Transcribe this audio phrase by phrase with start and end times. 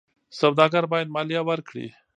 [0.39, 1.87] سوداګر باید مالیه ورکړي.